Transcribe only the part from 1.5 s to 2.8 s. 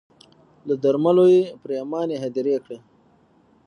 پرېماني هدیرې کړې